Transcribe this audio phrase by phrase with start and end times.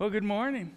[0.00, 0.76] Well, good morning.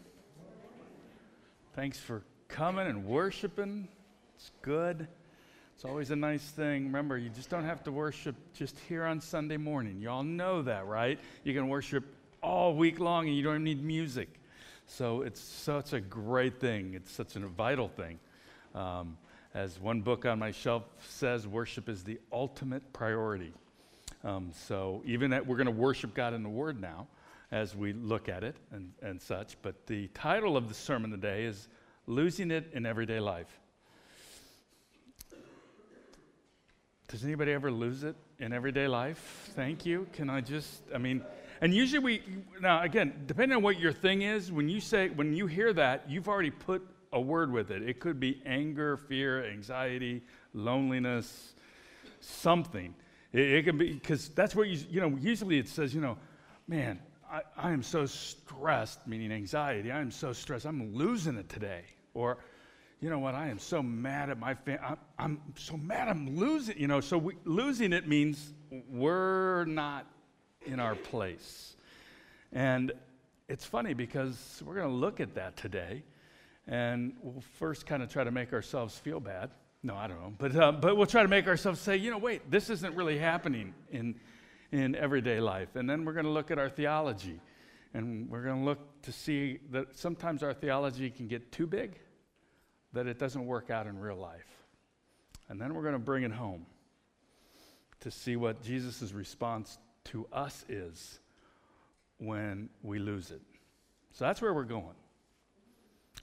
[1.76, 3.88] Thanks for coming and worshiping.
[4.36, 5.08] It's good.
[5.76, 6.86] It's always a nice thing.
[6.86, 10.02] Remember, you just don't have to worship just here on Sunday morning.
[10.02, 11.20] You all know that, right?
[11.44, 12.04] You can worship
[12.42, 14.28] all week long and you don't need music.
[14.88, 16.96] So it's such a great thing.
[16.96, 18.18] It's such a vital thing.
[18.74, 19.20] Um,
[19.54, 23.54] as one book on my shelf says, worship is the ultimate priority.
[24.24, 27.06] Um, so even that we're going to worship God in the Word now
[27.52, 29.58] as we look at it and, and such.
[29.62, 31.68] But the title of the sermon today is
[32.08, 33.60] Losing It in Everyday Life.
[37.10, 39.52] Does anybody ever lose it in everyday life?
[39.54, 40.08] Thank you.
[40.14, 41.22] Can I just, I mean,
[41.60, 42.24] and usually we,
[42.62, 46.10] now again, depending on what your thing is, when you say, when you hear that,
[46.10, 46.82] you've already put
[47.12, 47.82] a word with it.
[47.82, 50.24] It could be anger, fear, anxiety,
[50.54, 51.54] loneliness,
[52.22, 52.96] something.
[53.34, 56.18] It, it can be, because that's what you, you know, usually it says, you know,
[56.66, 59.92] man, I, I am so stressed, meaning anxiety.
[59.92, 60.66] I am so stressed.
[60.66, 61.84] I'm losing it today.
[62.14, 62.40] Or,
[63.00, 63.36] you know what?
[63.36, 64.82] I am so mad at my family.
[64.84, 66.78] I'm, I'm, so mad I'm losing.
[66.78, 68.54] You know, so we, losing it means
[68.90, 70.06] we're not
[70.66, 71.76] in our place.
[72.52, 72.92] And
[73.48, 76.04] it's funny because we're going to look at that today.
[76.68, 79.52] And we'll first kind of try to make ourselves feel bad.
[79.84, 80.34] No, I don't know.
[80.38, 83.18] But, uh, but we'll try to make ourselves say, you know, wait, this isn't really
[83.18, 84.20] happening in,
[84.72, 85.76] in everyday life.
[85.76, 87.40] And then we're going to look at our theology.
[87.94, 91.98] And we're going to look to see that sometimes our theology can get too big,
[92.94, 94.48] that it doesn't work out in real life.
[95.50, 96.66] And then we're going to bring it home
[98.00, 101.20] to see what Jesus' response to us is
[102.18, 103.42] when we lose it.
[104.14, 104.96] So that's where we're going.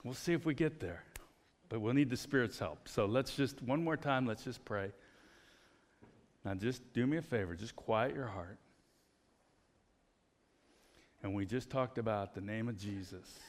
[0.03, 1.03] We'll see if we get there,
[1.67, 2.87] but we'll need the Spirit's help.
[2.87, 4.91] So let's just, one more time, let's just pray.
[6.45, 8.57] Now, just do me a favor, just quiet your heart.
[11.21, 13.39] And we just talked about the name of Jesus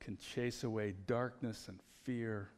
[0.00, 2.50] can chase away darkness and fear.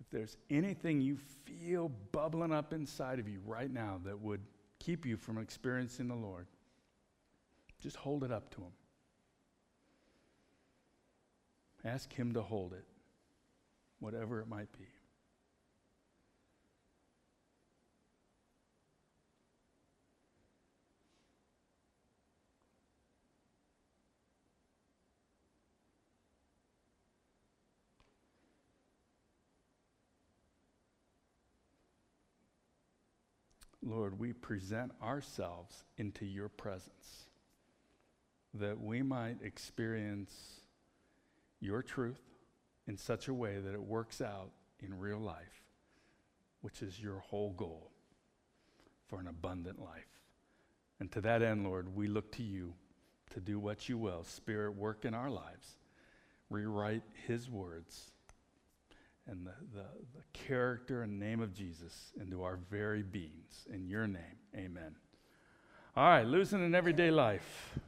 [0.00, 4.40] If there's anything you feel bubbling up inside of you right now that would
[4.80, 6.46] keep you from experiencing the Lord,
[7.80, 8.72] just hold it up to Him.
[11.84, 12.84] Ask Him to hold it,
[14.00, 14.88] whatever it might be.
[33.86, 37.28] Lord, we present ourselves into your presence
[38.52, 40.32] that we might experience
[41.60, 42.20] your truth
[42.88, 45.62] in such a way that it works out in real life,
[46.62, 47.92] which is your whole goal
[49.06, 50.20] for an abundant life.
[50.98, 52.74] And to that end, Lord, we look to you
[53.30, 54.24] to do what you will.
[54.24, 55.76] Spirit, work in our lives,
[56.50, 58.10] rewrite his words
[59.28, 63.66] and the, the, the character and name of Jesus into our very beings.
[63.72, 64.94] In your name, amen.
[65.96, 67.78] All right, losing in everyday life.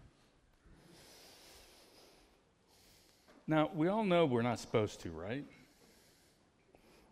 [3.47, 5.45] Now, we all know we're not supposed to, right?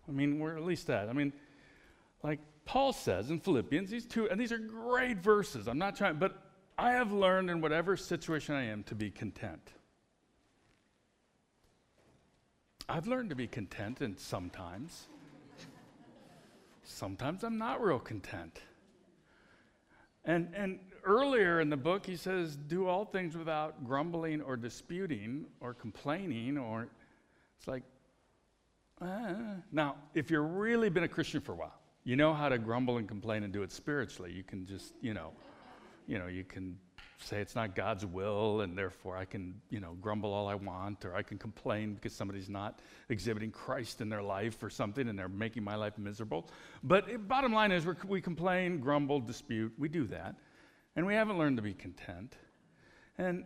[0.09, 1.09] I mean, we're at least that.
[1.09, 1.33] I mean,
[2.23, 5.67] like Paul says in Philippians, these two, and these are great verses.
[5.67, 6.43] I'm not trying, but
[6.77, 9.73] I have learned in whatever situation I am to be content.
[12.89, 15.09] I've learned to be content, and sometimes,
[16.85, 18.61] sometimes I'm not real content.
[20.25, 25.47] And, and earlier in the book, he says, Do all things without grumbling or disputing
[25.61, 26.89] or complaining, or
[27.59, 27.83] it's like,
[29.01, 29.35] uh.
[29.73, 32.99] now, if you've really been a Christian for a while, you know how to grumble
[32.99, 34.33] and complain and do it spiritually.
[34.33, 35.33] You can just, you know,
[36.07, 36.79] you know, you can
[37.19, 41.05] say it's not God's will, and therefore I can, you know, grumble all I want,
[41.05, 45.19] or I can complain because somebody's not exhibiting Christ in their life or something, and
[45.19, 46.49] they're making my life miserable.
[46.83, 49.73] But it, bottom line is, we complain, grumble, dispute.
[49.79, 50.37] We do that,
[50.95, 52.37] and we haven't learned to be content.
[53.19, 53.45] And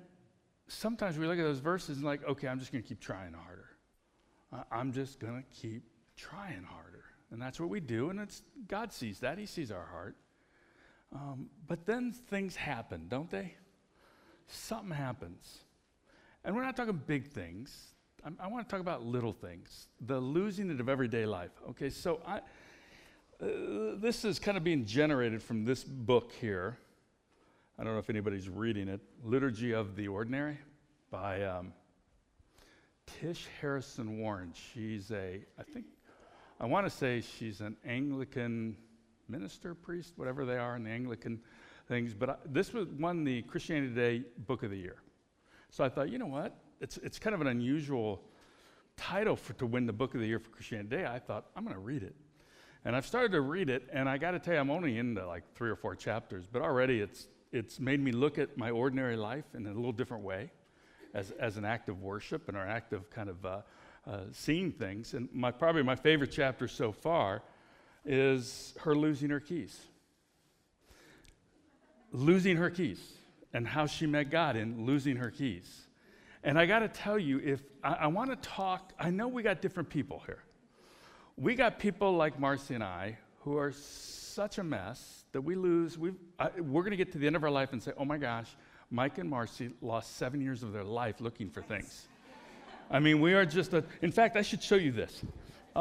[0.69, 3.34] sometimes we look at those verses and like, okay, I'm just going to keep trying
[3.34, 3.69] harder.
[4.71, 5.84] I'm just going to keep
[6.16, 8.11] trying harder, and that's what we do.
[8.11, 10.16] And it's God sees that; He sees our heart.
[11.15, 13.54] Um, but then things happen, don't they?
[14.47, 15.59] Something happens.
[16.45, 17.95] And we're not talking big things.
[18.24, 21.51] I, I want to talk about little things, the losing it of everyday life.
[21.71, 22.39] Okay, so I,
[23.42, 26.78] uh, this is kind of being generated from this book here.
[27.78, 30.59] I don't know if anybody's reading it Liturgy of the Ordinary
[31.10, 31.72] by um,
[33.06, 34.53] Tish Harrison Warren.
[34.54, 35.86] She's a, I think,
[36.60, 38.77] I want to say she's an Anglican
[39.30, 41.41] minister, priest, whatever they are in the Anglican
[41.88, 42.15] things.
[42.15, 44.97] But I, this was won the Christianity Today Book of the Year.
[45.71, 46.56] So I thought, you know what?
[46.80, 48.22] It's, it's kind of an unusual
[48.97, 51.06] title for, to win the book of the year for Christianity Today.
[51.06, 52.15] I thought, I'm going to read it.
[52.84, 55.27] And I've started to read it, and I got to tell you, I'm only into
[55.27, 59.16] like three or four chapters, but already it's, it's made me look at my ordinary
[59.16, 60.50] life in a little different way
[61.12, 63.60] as, as an act of worship and an act of kind of uh,
[64.06, 65.15] uh, seeing things.
[65.15, 67.42] And my, probably my favorite chapter so far
[68.05, 69.79] is her losing her keys.
[72.13, 73.01] Losing her keys
[73.53, 75.87] and how she met God in losing her keys.
[76.43, 79.43] And I got to tell you, if I, I want to talk, I know we
[79.43, 80.43] got different people here.
[81.37, 85.99] We got people like Marcy and I who are such a mess that we lose.
[85.99, 88.19] we are going to get to the end of our life and say, oh my
[88.19, 88.49] gosh,
[88.91, 92.09] Mike and Marcy lost seven years of their life looking for things.
[92.91, 95.23] I mean, we are just a, in fact, I should show you this.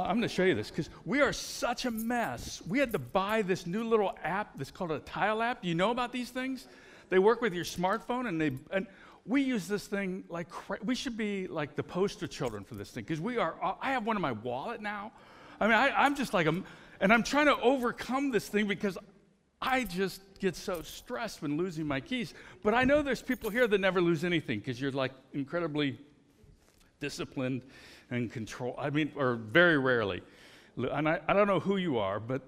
[0.02, 2.62] I'm going to show you this because we are such a mess.
[2.68, 5.62] We had to buy this new little app that's called a tile app.
[5.62, 6.68] Do you know about these things?
[7.10, 8.88] They work with your smartphone and they, and
[9.26, 10.48] we use this thing like,
[10.84, 14.06] we should be like the poster children for this thing because we are, I have
[14.06, 15.12] one in my wallet now.
[15.60, 16.64] I mean, I, I'm just like, a,
[17.00, 18.98] and I'm trying to overcome this thing because
[19.62, 22.34] I just get so stressed when losing my keys.
[22.64, 26.00] But I know there's people here that never lose anything because you're like incredibly
[27.00, 27.64] disciplined
[28.12, 28.76] and control.
[28.78, 30.22] I mean, or very rarely.
[30.78, 32.42] And I, I don't know who you are, but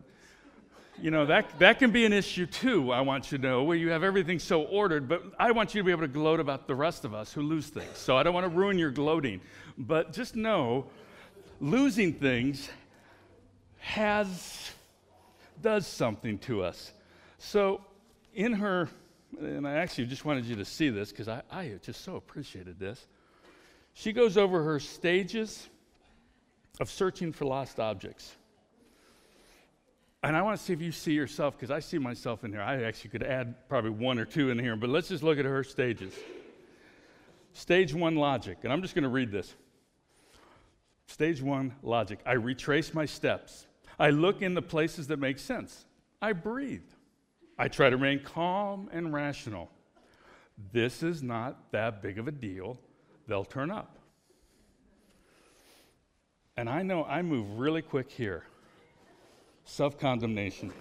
[1.02, 3.78] you know, that, that can be an issue too, I want you to know, where
[3.78, 6.68] you have everything so ordered, but I want you to be able to gloat about
[6.68, 7.98] the rest of us who lose things.
[7.98, 9.42] So I don't want to ruin your gloating,
[9.78, 10.86] but just know
[11.60, 12.69] losing things
[13.80, 14.72] has,
[15.62, 16.94] does something to us.
[17.40, 17.81] So,
[18.36, 18.88] in her,
[19.40, 22.80] and I actually just wanted you to see this because I, I just so appreciated
[22.80, 23.08] this.
[23.94, 25.68] She goes over her stages
[26.80, 28.36] of searching for lost objects.
[30.24, 32.62] And I want to see if you see yourself, because I see myself in here.
[32.62, 35.46] I actually could add probably one or two in here, but let's just look at
[35.46, 36.14] her stages.
[37.54, 39.54] Stage one logic, and I'm just going to read this.
[41.08, 42.20] Stage one logic.
[42.26, 43.66] I retrace my steps.
[44.00, 45.86] I look in the places that make sense.
[46.22, 46.88] I breathe.
[47.58, 49.70] I try to remain calm and rational.
[50.72, 52.80] This is not that big of a deal.
[53.28, 53.98] They'll turn up.
[56.58, 58.44] And I know I move really quick here.
[59.64, 60.72] Self condemnation.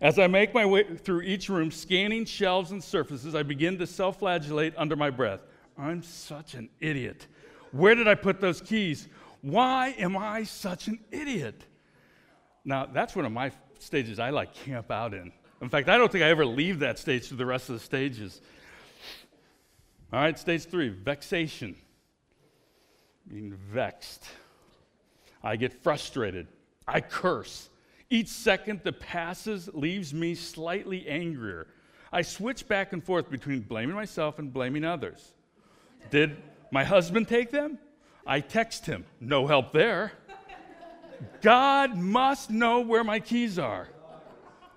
[0.00, 3.86] As I make my way through each room, scanning shelves and surfaces, I begin to
[3.86, 5.40] self flagellate under my breath.
[5.78, 7.26] I'm such an idiot.
[7.72, 9.08] Where did I put those keys?
[9.40, 11.64] Why am I such an idiot?
[12.64, 15.32] Now, that's one of my stages I like camp out in.
[15.62, 17.80] In fact, I don't think I ever leave that stage to the rest of the
[17.80, 18.40] stages.
[20.16, 21.76] All right, stage three vexation.
[23.28, 24.24] Being vexed.
[25.44, 26.46] I get frustrated.
[26.88, 27.68] I curse.
[28.08, 31.66] Each second that passes leaves me slightly angrier.
[32.10, 35.34] I switch back and forth between blaming myself and blaming others.
[36.08, 36.38] Did
[36.70, 37.78] my husband take them?
[38.26, 39.04] I text him.
[39.20, 40.12] No help there.
[41.42, 43.86] God must know where my keys are.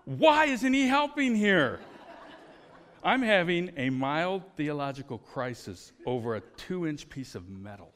[0.04, 1.80] Why isn't he helping here?
[3.04, 7.94] I'm having a mild theological crisis over a two inch piece of metal.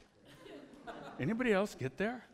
[1.19, 2.25] Anybody else get there?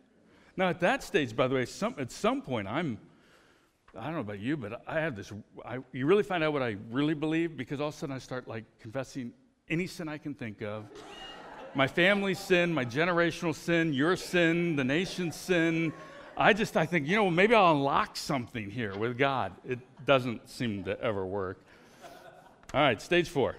[0.56, 3.00] Now, at that stage, by the way, some, at some point, I'm,
[3.98, 5.32] I don't know about you, but I have this,
[5.66, 8.20] I, you really find out what I really believe because all of a sudden I
[8.20, 9.34] start like confessing
[9.70, 10.86] any sin I can think of
[11.76, 15.94] my family's sin, my generational sin, your sin, the nation's sin.
[16.38, 19.54] I just, I think, you know, maybe I'll unlock something here with God.
[19.68, 21.64] It doesn't seem to ever work.
[22.74, 23.56] All right, stage four.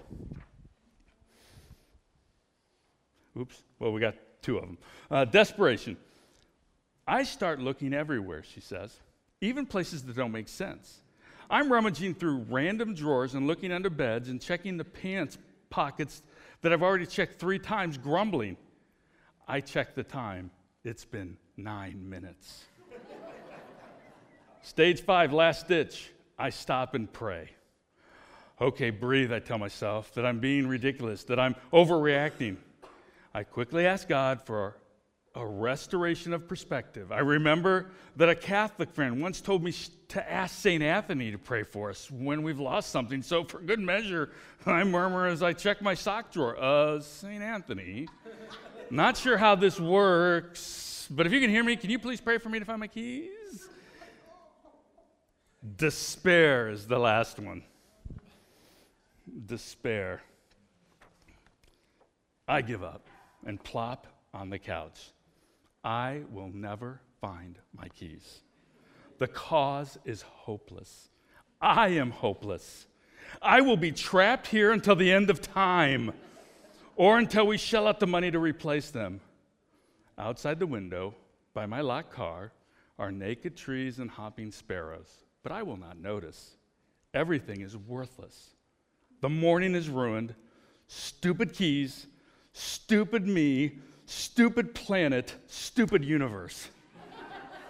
[3.37, 3.63] Oops.
[3.79, 4.77] Well, we got two of them.
[5.09, 5.97] Uh, desperation.
[7.07, 8.97] I start looking everywhere, she says,
[9.41, 11.01] even places that don't make sense.
[11.49, 15.37] I'm rummaging through random drawers and looking under beds and checking the pants
[15.69, 16.21] pockets
[16.61, 18.55] that I've already checked three times, grumbling.
[19.47, 20.51] I check the time.
[20.85, 22.63] It's been nine minutes.
[24.61, 26.11] Stage five, last ditch.
[26.39, 27.49] I stop and pray.
[28.61, 32.57] Okay, breathe, I tell myself, that I'm being ridiculous, that I'm overreacting.
[33.33, 34.77] I quickly ask God for
[35.33, 37.11] a restoration of perspective.
[37.11, 37.87] I remember
[38.17, 39.73] that a Catholic friend once told me
[40.09, 40.83] to ask St.
[40.83, 43.23] Anthony to pray for us when we've lost something.
[43.23, 44.29] So, for good measure,
[44.67, 47.41] I murmur as I check my sock drawer, uh, St.
[47.41, 48.07] Anthony.
[48.91, 52.37] Not sure how this works, but if you can hear me, can you please pray
[52.37, 53.67] for me to find my keys?
[55.77, 57.63] Despair is the last one.
[59.45, 60.21] Despair.
[62.47, 63.07] I give up
[63.45, 65.11] and plop on the couch.
[65.83, 68.41] I will never find my keys.
[69.17, 71.09] The cause is hopeless.
[71.61, 72.87] I am hopeless.
[73.41, 76.11] I will be trapped here until the end of time
[76.95, 79.21] or until we shell out the money to replace them.
[80.17, 81.15] Outside the window,
[81.53, 82.51] by my locked car,
[82.99, 85.09] are naked trees and hopping sparrows,
[85.41, 86.57] but I will not notice.
[87.13, 88.51] Everything is worthless.
[89.21, 90.35] The morning is ruined.
[90.87, 92.07] Stupid keys,
[92.53, 96.67] stupid me, stupid planet, stupid universe.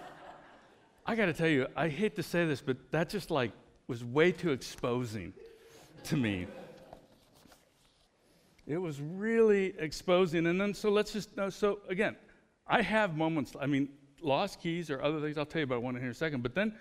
[1.06, 3.52] I got to tell you, I hate to say this, but that just like
[3.86, 5.34] was way too exposing
[6.04, 6.46] to me.
[8.66, 10.46] It was really exposing.
[10.46, 12.16] And then, so let's just, no, so again,
[12.66, 13.88] I have moments, I mean,
[14.22, 16.42] lost keys or other things I'll tell you about one in here in a second,
[16.42, 16.74] but then,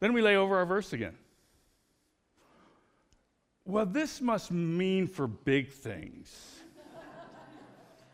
[0.00, 1.16] then we lay over our verse again.
[3.66, 6.60] Well, this must mean for big things.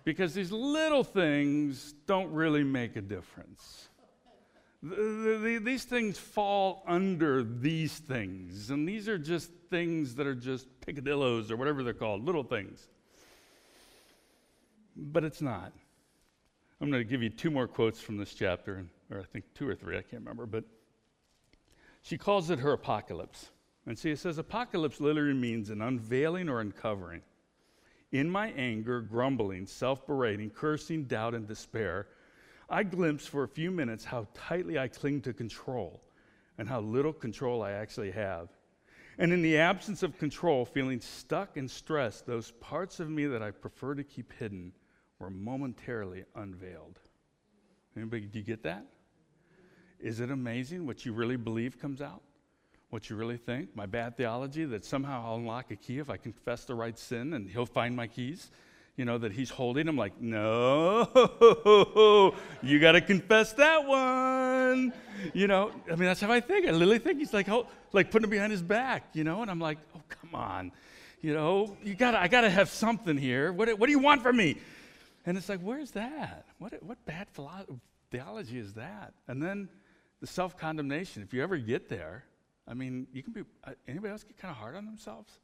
[0.02, 3.88] because these little things don't really make a difference.
[4.82, 10.26] The, the, the, these things fall under these things, and these are just things that
[10.26, 12.88] are just picadillos or whatever they're called, little things.
[14.97, 15.73] But it's not.
[16.80, 19.68] I'm going to give you two more quotes from this chapter, or I think two
[19.68, 20.64] or three, I can't remember, but
[22.02, 23.51] she calls it her apocalypse.
[23.87, 27.23] And see, it says apocalypse literally means an unveiling or uncovering.
[28.12, 32.07] In my anger, grumbling, self berating, cursing, doubt, and despair,
[32.69, 36.03] I glimpse for a few minutes how tightly I cling to control
[36.59, 38.49] and how little control I actually have.
[39.19, 43.43] And in the absence of control, feeling stuck and stressed, those parts of me that
[43.43, 44.73] I prefer to keep hidden
[45.19, 46.99] were momentarily unveiled.
[47.97, 48.87] Anybody, do you get that?
[50.01, 52.23] Is it amazing what you really believe comes out?
[52.93, 53.75] What you really think?
[53.75, 57.33] My bad theology that somehow I'll unlock a key if I confess the right sin
[57.33, 58.51] and he'll find my keys?
[58.97, 61.09] You know, that he's holding them like, no,
[62.63, 64.93] you got to confess that one.
[65.33, 66.69] You know, I mean, that's how I think.
[66.69, 69.51] I literally think he's like, oh, like putting it behind his back, you know, and
[69.51, 70.71] I'm like, oh, come on.
[71.23, 73.55] You know, you gotta, I got to have something here.
[73.55, 74.59] What, what do you want from me?
[75.25, 76.45] And it's like, where's that?
[76.59, 77.81] What, what bad philo-
[78.11, 79.15] theology is that?
[79.29, 79.71] And then
[80.21, 81.23] the self condemnation.
[81.23, 82.27] If you ever get there,
[82.69, 85.40] I mean, you can be, uh, anybody else get kind of hard on themselves?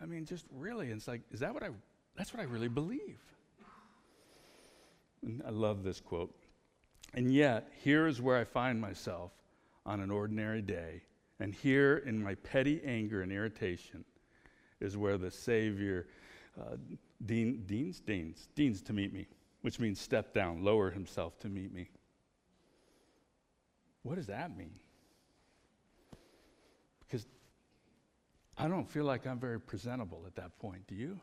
[0.00, 1.70] I mean, just really, it's like, is that what I
[2.16, 3.18] that's what I really believe.
[5.22, 6.34] And I love this quote.
[7.14, 9.32] And yet, here is where I find myself
[9.84, 11.02] on an ordinary day.
[11.40, 14.04] And here, in my petty anger and irritation,
[14.80, 16.06] is where the Savior
[16.60, 16.76] uh,
[17.24, 19.26] deign, deigns, deigns, deigns to meet me,
[19.62, 21.88] which means step down, lower himself to meet me.
[24.02, 24.74] What does that mean?
[27.00, 27.26] Because
[28.60, 30.86] I don't feel like I'm very presentable at that point.
[30.86, 31.18] Do you?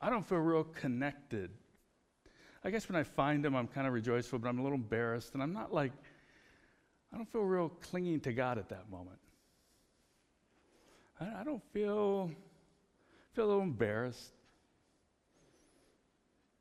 [0.00, 1.50] I don't feel real connected.
[2.64, 5.34] I guess when I find him, I'm kind of rejoiceful, but I'm a little embarrassed,
[5.34, 5.92] and I'm not like,
[7.12, 9.18] I don't feel real clinging to God at that moment.
[11.20, 12.30] I, I don't feel,
[13.34, 14.32] feel a little embarrassed.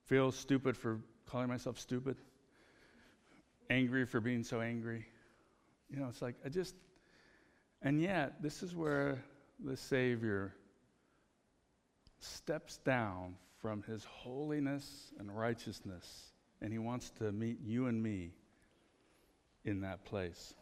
[0.04, 2.18] Feel stupid for calling myself stupid.
[3.70, 5.06] Angry for being so angry.
[5.90, 6.76] You know, it's like, I just,
[7.82, 9.24] and yet, this is where
[9.64, 10.54] the Savior
[12.20, 16.32] steps down from his holiness and righteousness,
[16.62, 18.32] and he wants to meet you and me
[19.64, 20.54] in that place.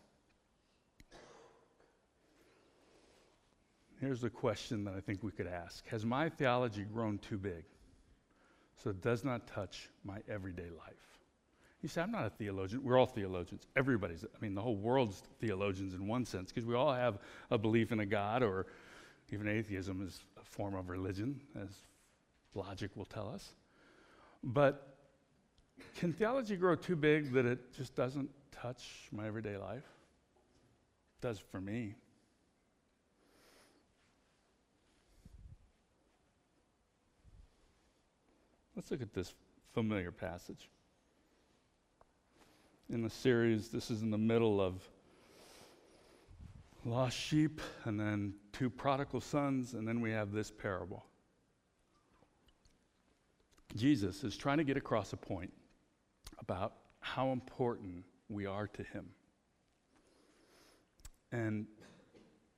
[4.00, 7.64] Here's the question that I think we could ask Has my theology grown too big
[8.76, 11.14] so it does not touch my everyday life?
[11.82, 12.82] You say, I'm not a theologian.
[12.82, 13.68] We're all theologians.
[13.76, 17.20] Everybody's, I mean, the whole world's theologians in one sense, because we all have
[17.52, 18.68] a belief in a God, or
[19.34, 21.70] even atheism is a form of religion, as
[22.54, 23.54] logic will tell us.
[24.44, 24.96] But
[25.98, 29.84] can theology grow too big that it just doesn't touch my everyday life?
[31.18, 31.96] It does for me.
[38.76, 39.34] Let's look at this
[39.74, 40.70] familiar passage.
[42.92, 44.76] In the series, this is in the middle of
[46.86, 51.06] lost sheep, and then two prodigal sons, and then we have this parable.
[53.76, 55.52] Jesus is trying to get across a point
[56.40, 59.10] about how important we are to him
[61.32, 61.66] and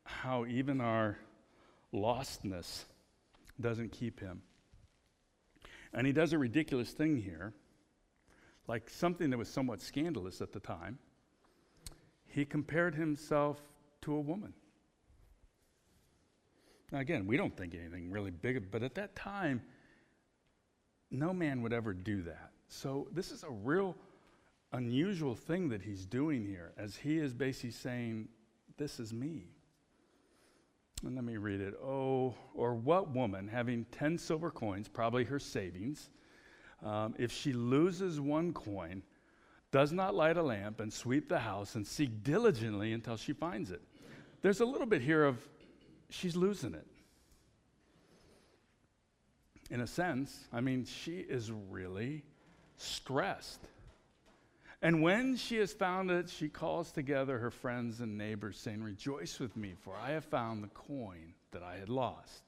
[0.03, 1.17] how even our
[1.93, 2.83] lostness
[3.59, 4.41] doesn't keep him.
[5.93, 7.53] And he does a ridiculous thing here,
[8.67, 10.99] like something that was somewhat scandalous at the time.
[12.27, 13.61] He compared himself
[14.01, 14.53] to a woman.
[16.95, 19.61] Now, again, we don't think anything really big, but at that time,
[21.11, 22.51] no man would ever do that.
[22.69, 23.97] So, this is a real
[24.71, 28.29] unusual thing that he's doing here, as he is basically saying,
[28.77, 29.49] This is me.
[31.03, 31.73] And let me read it.
[31.83, 36.11] Oh, or what woman having 10 silver coins, probably her savings,
[36.81, 39.03] um, if she loses one coin,
[39.73, 43.69] does not light a lamp and sweep the house and seek diligently until she finds
[43.69, 43.81] it?
[44.41, 45.45] There's a little bit here of
[46.09, 46.87] she's losing it.
[49.71, 52.23] In a sense, I mean, she is really
[52.77, 53.61] stressed.
[54.81, 59.39] And when she has found it, she calls together her friends and neighbors, saying, Rejoice
[59.39, 62.43] with me, for I have found the coin that I had lost.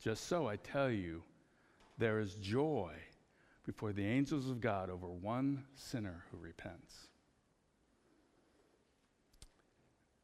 [0.00, 1.22] Just so I tell you,
[1.98, 2.92] there is joy
[3.66, 7.09] before the angels of God over one sinner who repents.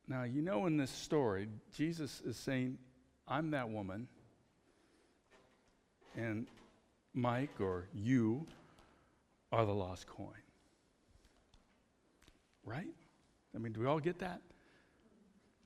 [0.08, 2.78] Now, you know in this story, Jesus is saying,
[3.26, 4.06] I'm that woman,
[6.16, 6.46] and
[7.12, 8.46] Mike or you
[9.50, 10.28] are the lost coin.
[12.64, 12.94] Right?
[13.54, 14.42] I mean, do we all get that?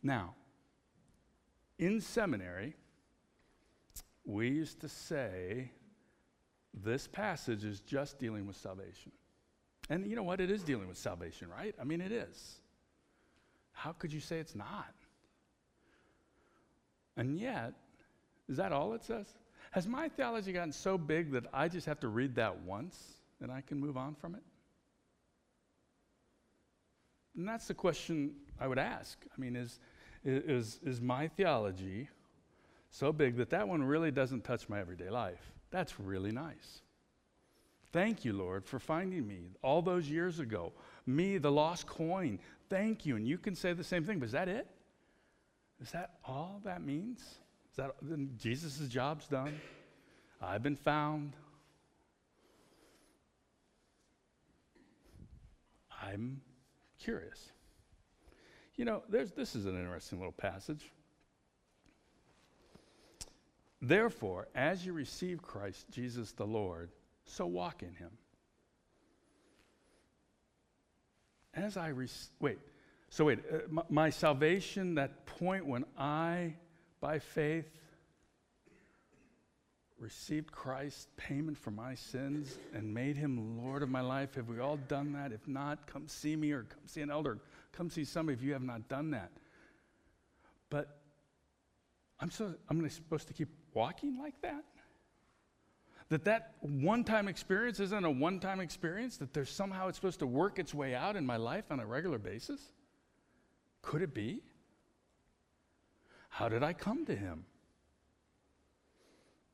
[0.02, 0.34] Now,
[1.78, 2.76] in seminary,
[4.24, 5.70] we used to say
[6.72, 9.12] this passage is just dealing with salvation.
[9.88, 10.40] And you know what?
[10.40, 11.74] It is dealing with salvation, right?
[11.80, 12.59] I mean, it is.
[13.80, 14.92] How could you say it's not?
[17.16, 17.72] And yet,
[18.46, 19.26] is that all it says?
[19.70, 23.50] Has my theology gotten so big that I just have to read that once and
[23.50, 24.42] I can move on from it?
[27.38, 29.18] And that's the question I would ask.
[29.34, 29.80] I mean, is,
[30.26, 32.10] is, is my theology
[32.90, 35.52] so big that that one really doesn't touch my everyday life?
[35.70, 36.82] That's really nice.
[37.92, 40.74] Thank you, Lord, for finding me all those years ago.
[41.06, 42.38] Me, the lost coin.
[42.70, 43.16] Thank you.
[43.16, 44.66] And you can say the same thing, but is that it?
[45.82, 47.20] Is that all that means?
[47.20, 49.60] Is that then Jesus' job's done?
[50.40, 51.34] I've been found.
[56.02, 56.40] I'm
[56.98, 57.50] curious.
[58.76, 60.90] You know, there's, this is an interesting little passage.
[63.82, 66.90] Therefore, as you receive Christ Jesus the Lord,
[67.24, 68.10] so walk in him.
[71.54, 72.58] As I re- wait,
[73.10, 76.54] so wait, uh, my, my salvation, that point when I,
[77.00, 77.68] by faith,
[79.98, 84.36] received Christ's payment for my sins and made him Lord of my life.
[84.36, 85.32] Have we all done that?
[85.32, 87.38] If not, come see me or come see an elder.
[87.72, 89.30] Come see somebody if you have not done that.
[90.70, 91.00] But
[92.20, 94.64] I'm, so, I'm supposed to keep walking like that?
[96.08, 100.58] That that one-time experience isn't a one-time experience, that there's somehow it's supposed to work
[100.58, 102.60] its way out in my life on a regular basis?
[103.82, 104.42] Could it be?
[106.28, 107.44] How did I come to him?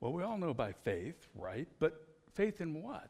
[0.00, 1.66] Well, we all know by faith, right?
[1.78, 3.08] But faith in what?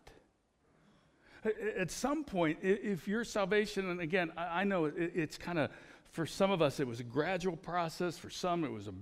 [1.77, 5.71] At some point, if your salvation, and again, I know it's kind of,
[6.13, 8.17] for some of us, it was a gradual process.
[8.17, 8.95] For some, it was a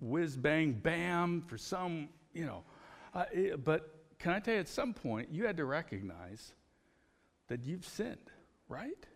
[0.00, 1.42] whiz bang bam.
[1.46, 2.64] For some, you know.
[3.64, 6.52] But can I tell you, at some point, you had to recognize
[7.48, 8.30] that you've sinned,
[8.68, 9.06] right?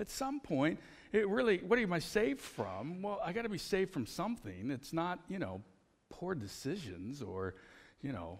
[0.00, 0.80] At some point,
[1.12, 3.02] it really, what am I saved from?
[3.02, 4.70] Well, I got to be saved from something.
[4.70, 5.60] It's not, you know,
[6.08, 7.54] poor decisions or,
[8.02, 8.38] you know,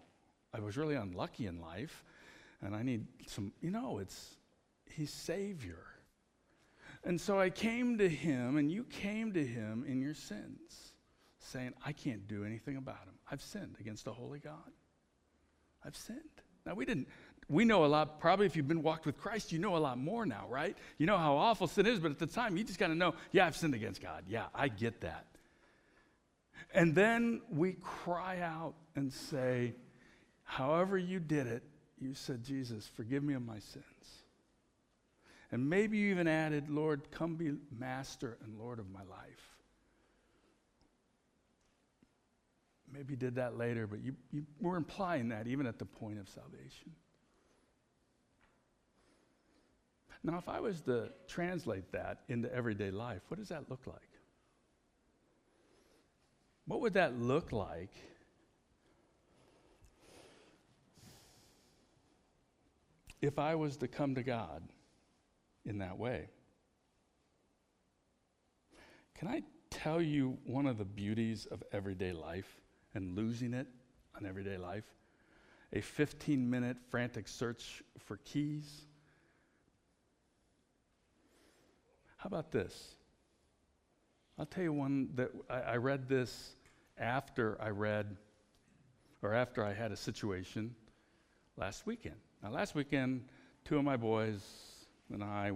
[0.55, 2.03] I was really unlucky in life
[2.63, 4.37] and I need some, you know, it's,
[4.91, 5.85] he's Savior.
[7.05, 10.93] And so I came to him and you came to him in your sins
[11.39, 13.15] saying, I can't do anything about him.
[13.31, 14.73] I've sinned against the holy God.
[15.85, 16.19] I've sinned.
[16.67, 17.09] Now, we didn't,
[17.51, 19.99] we know a lot, probably if you've been walked with Christ, you know a lot
[19.99, 20.77] more now, right?
[20.99, 23.15] You know how awful sin is, but at the time, you just got to know,
[23.33, 24.23] yeah, I've sinned against God.
[24.29, 25.27] Yeah, I get that.
[26.73, 29.75] And then we cry out and say,
[30.45, 31.65] however you did it,
[32.01, 33.85] you said, Jesus, forgive me of my sins.
[35.51, 39.57] And maybe you even added, Lord, come be master and Lord of my life.
[42.93, 46.21] Maybe you did that later, but you, you were implying that even at the point
[46.21, 46.93] of salvation.
[50.23, 53.97] Now, if I was to translate that into everyday life, what does that look like?
[56.67, 57.93] What would that look like
[63.23, 64.63] if I was to come to God
[65.65, 66.29] in that way?
[69.15, 72.61] Can I tell you one of the beauties of everyday life?
[72.95, 73.67] and losing it
[74.17, 74.85] on everyday life,
[75.73, 78.83] a 15 minute frantic search for keys.
[82.21, 82.97] How about this?
[84.39, 86.55] I'll tell you one that I, I read this
[86.99, 88.15] after I read,
[89.23, 90.75] or after I had a situation
[91.57, 92.17] last weekend.
[92.43, 93.25] Now, last weekend,
[93.65, 94.43] two of my boys
[95.11, 95.53] and I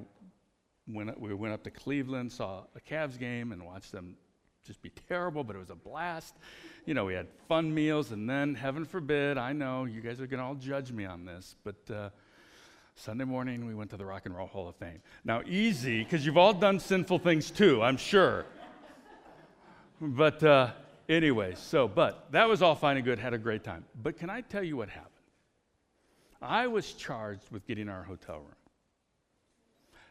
[0.88, 4.16] went, we went up to Cleveland, saw a Cavs game, and watched them
[4.66, 6.34] just be terrible, but it was a blast.
[6.86, 10.26] You know, we had fun meals, and then, heaven forbid, I know you guys are
[10.26, 12.08] going to all judge me on this, but uh,
[12.96, 15.00] Sunday morning we went to the Rock and Roll Hall of Fame.
[15.24, 18.46] Now, easy, because you've all done sinful things too, I'm sure.
[20.00, 20.70] but uh,
[21.08, 23.84] anyway, so, but that was all fine and good, had a great time.
[24.00, 25.10] But can I tell you what happened?
[26.40, 28.54] I was charged with getting our hotel room.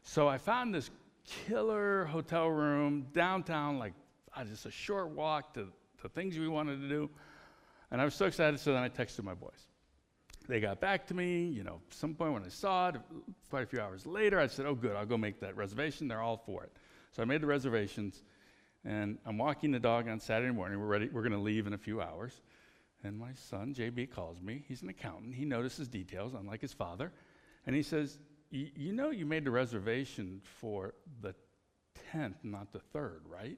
[0.03, 0.89] So I found this
[1.25, 3.93] killer hotel room downtown, like
[4.35, 5.67] uh, just a short walk to
[6.01, 7.09] the things we wanted to do.
[7.91, 9.67] And I was so excited, so then I texted my boys.
[10.47, 12.95] They got back to me, you know, some point when I saw it,
[13.49, 16.07] quite a few hours later, I said, oh, good, I'll go make that reservation.
[16.07, 16.71] They're all for it.
[17.11, 18.21] So I made the reservations,
[18.83, 20.79] and I'm walking the dog on Saturday morning.
[20.79, 22.41] We're ready, we're going to leave in a few hours.
[23.03, 24.63] And my son, JB, calls me.
[24.67, 25.35] He's an accountant.
[25.35, 27.11] He notices details, unlike his father.
[27.65, 28.17] And he says,
[28.49, 31.35] You know, you made the reservation for the
[32.13, 33.57] 10th, not the 3rd, right?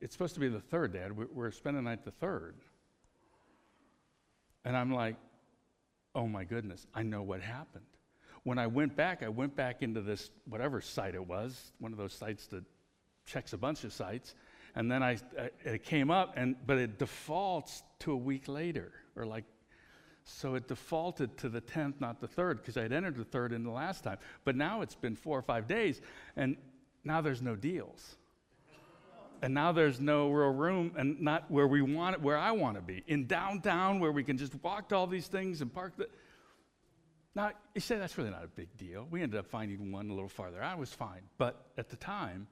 [0.00, 1.12] It's supposed to be the 3rd, Dad.
[1.16, 2.54] We're spending the night the 3rd.
[4.64, 5.16] And I'm like,
[6.14, 7.84] Oh my goodness, I know what happened.
[8.44, 11.98] When I went back, I went back into this, whatever site it was, one of
[11.98, 12.64] those sites that
[13.24, 14.34] checks a bunch of sites
[14.74, 18.92] and then I, I, it came up, and but it defaults to a week later,
[19.16, 19.44] or like,
[20.24, 23.64] so it defaulted to the 10th, not the 3rd, because I'd entered the 3rd in
[23.64, 24.18] the last time.
[24.44, 26.00] But now it's been four or five days,
[26.36, 26.56] and
[27.04, 28.16] now there's no deals.
[29.42, 32.76] And now there's no real room, and not where we want it, where I want
[32.76, 35.94] to be, in downtown, where we can just walk to all these things and park
[35.96, 36.08] the.
[37.34, 39.08] Now, you say that's really not a big deal.
[39.10, 41.22] We ended up finding one a little farther I was fine.
[41.38, 42.46] But at the time,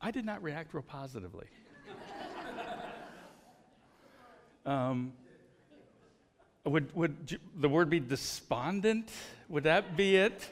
[0.00, 1.46] I did not react real positively.
[4.64, 5.12] um,
[6.64, 9.10] would, would the word be despondent?
[9.48, 10.48] Would that be it?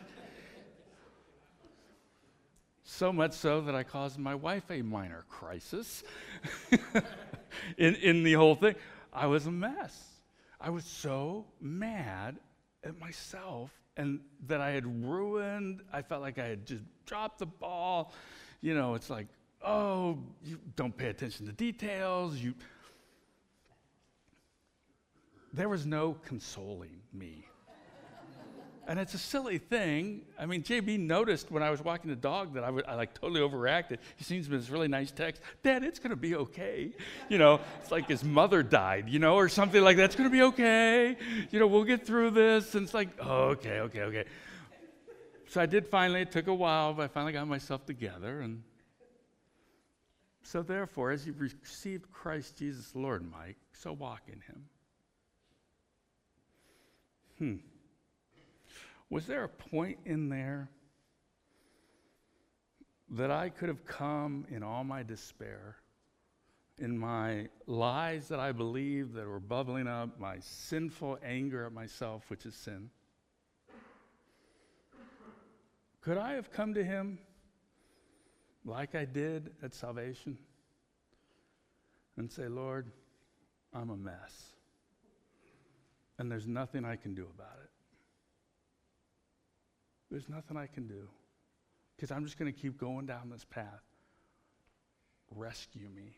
[2.97, 6.05] So much so that I caused my wife a minor crisis
[7.79, 8.77] in, in the whole thing.
[9.13, 10.01] I was a mess.
[10.61, 12.37] I was so mad
[12.85, 17.47] at myself and that I had ruined, I felt like I had just dropped the
[17.47, 18.13] ball
[18.65, 19.27] you know, it's like,
[19.63, 22.39] oh, you don't pay attention to details.
[22.39, 22.55] You.
[25.53, 27.47] There was no consoling me.
[28.87, 30.23] And it's a silly thing.
[30.39, 33.15] I mean, JB noticed when I was walking the dog that I, would, I like
[33.15, 33.99] totally overreacted.
[34.17, 36.93] He sends me this really nice text, Dad, it's going to be okay.
[37.29, 40.33] You know, it's like his mother died, you know, or something like that's going to
[40.33, 41.17] be okay.
[41.51, 42.75] You know, we'll get through this.
[42.75, 44.25] And it's like, oh, okay, okay, okay.
[45.49, 48.41] So I did finally, it took a while, but I finally got myself together.
[48.41, 48.63] And
[50.43, 54.65] so, therefore, as you've received Christ Jesus, Lord, Mike, so walk in him.
[57.39, 57.74] Hmm.
[59.11, 60.71] Was there a point in there
[63.11, 65.77] that I could have come in all my despair,
[66.79, 72.25] in my lies that I believed that were bubbling up, my sinful anger at myself,
[72.29, 72.91] which is sin?
[76.01, 77.19] Could I have come to him
[78.65, 80.37] like I did at salvation
[82.17, 82.91] and say, Lord,
[83.73, 84.53] I'm a mess,
[86.19, 87.71] and there's nothing I can do about it?
[90.15, 91.09] There's nothing I can do
[91.97, 93.83] because I'm just going to keep going down this path.
[95.35, 96.15] Rescue me.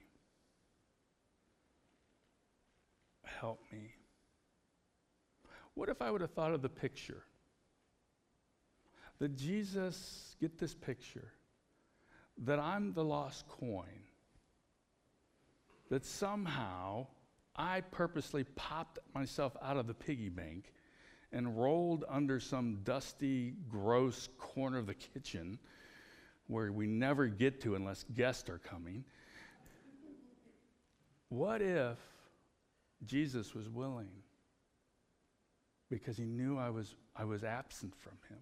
[3.24, 3.94] Help me.
[5.72, 7.22] What if I would have thought of the picture?
[9.18, 11.32] that Jesus, get this picture,
[12.38, 14.04] that I'm the lost coin,
[15.88, 17.06] that somehow
[17.54, 20.72] I purposely popped myself out of the piggy bank
[21.32, 25.58] and rolled under some dusty, gross corner of the kitchen
[26.46, 29.04] where we never get to unless guests are coming.
[31.28, 31.98] What if
[33.04, 34.08] Jesus was willing
[35.90, 38.38] because he knew I was, I was absent from him?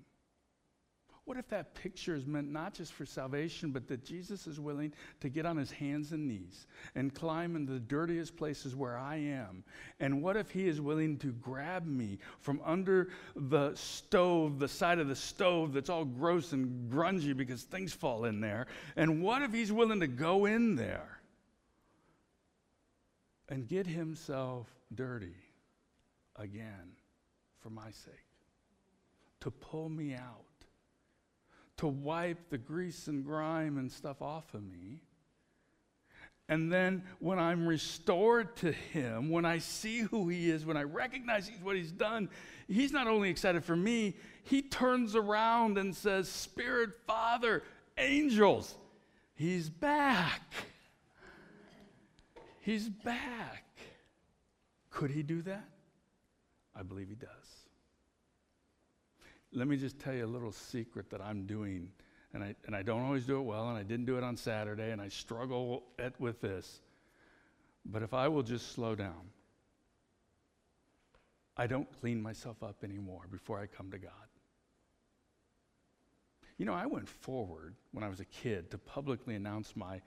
[1.26, 4.92] What if that picture is meant not just for salvation, but that Jesus is willing
[5.20, 9.16] to get on his hands and knees and climb in the dirtiest places where I
[9.16, 9.64] am?
[10.00, 14.98] And what if he is willing to grab me from under the stove, the side
[14.98, 18.66] of the stove that's all gross and grungy because things fall in there?
[18.94, 21.20] And what if he's willing to go in there
[23.48, 25.36] and get himself dirty
[26.36, 26.92] again
[27.62, 28.12] for my sake?
[29.40, 30.44] To pull me out
[31.78, 35.02] to wipe the grease and grime and stuff off of me.
[36.48, 40.82] And then when I'm restored to Him, when I see who He is, when I
[40.82, 42.28] recognize he's what He's done,
[42.68, 47.62] He's not only excited for me, He turns around and says, Spirit, Father,
[47.96, 48.74] angels,
[49.34, 50.42] He's back.
[52.60, 53.64] He's back.
[54.90, 55.68] Could he do that?
[56.74, 57.28] I believe he does.
[59.54, 61.88] Let me just tell you a little secret that I'm doing,
[62.32, 64.36] and I, and I don't always do it well, and I didn't do it on
[64.36, 66.80] Saturday, and I struggle at, with this.
[67.86, 69.30] But if I will just slow down,
[71.56, 74.10] I don't clean myself up anymore before I come to God.
[76.58, 80.00] You know, I went forward when I was a kid to publicly announce my,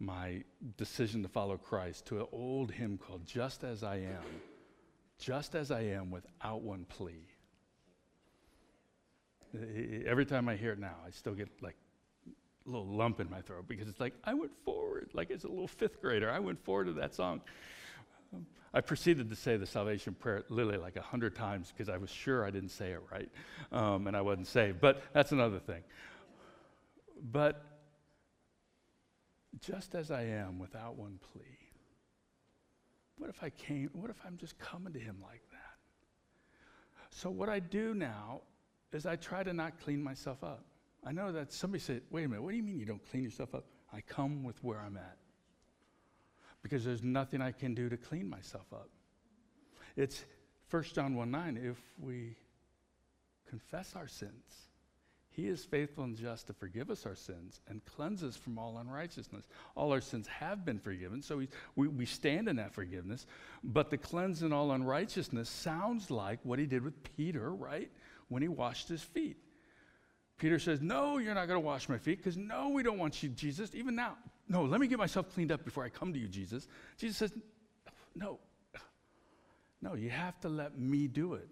[0.00, 0.42] my
[0.76, 4.24] decision to follow Christ to an old hymn called Just As I Am,
[5.18, 7.28] Just As I Am Without One Plea.
[10.06, 11.76] Every time I hear it now, I still get like
[12.66, 15.48] a little lump in my throat because it's like, I went forward, like as a
[15.48, 16.30] little fifth grader.
[16.30, 17.40] I went forward to that song.
[18.72, 22.10] I proceeded to say the salvation prayer literally like a hundred times because I was
[22.10, 23.28] sure I didn't say it right
[23.72, 24.80] um, and I wasn't saved.
[24.80, 25.82] But that's another thing.
[27.32, 27.64] But
[29.60, 31.42] just as I am without one plea,
[33.18, 35.58] what if I came, what if I'm just coming to him like that?
[37.10, 38.42] So what I do now
[38.92, 40.64] is I try to not clean myself up.
[41.04, 43.22] I know that somebody said, wait a minute, what do you mean you don't clean
[43.22, 43.64] yourself up?
[43.92, 45.16] I come with where I'm at
[46.62, 48.90] because there's nothing I can do to clean myself up.
[49.96, 50.24] It's
[50.70, 51.60] 1 John 1 9.
[51.62, 52.36] If we
[53.48, 54.70] confess our sins,
[55.30, 58.78] he is faithful and just to forgive us our sins and cleanse us from all
[58.78, 59.46] unrighteousness.
[59.76, 61.42] All our sins have been forgiven, so
[61.76, 63.26] we, we stand in that forgiveness.
[63.62, 67.90] But the cleanse all unrighteousness sounds like what he did with Peter, right?
[68.30, 69.36] When he washed his feet.
[70.38, 73.22] Peter says, No, you're not going to wash my feet because no, we don't want
[73.22, 73.74] you, Jesus.
[73.74, 74.16] Even now,
[74.48, 76.66] no, let me get myself cleaned up before I come to you, Jesus.
[76.96, 77.32] Jesus says,
[78.14, 78.38] No,
[79.82, 81.48] no, you have to let me do it.